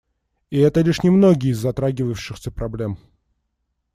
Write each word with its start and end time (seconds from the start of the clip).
И 0.49 0.57
это 0.57 0.81
лишь 0.81 1.03
немногие 1.03 1.51
из 1.51 1.59
затрагивавшихся 1.59 2.49
проблем. 2.49 2.97